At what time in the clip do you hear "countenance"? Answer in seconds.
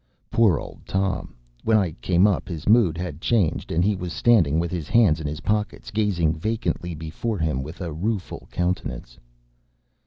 8.51-9.19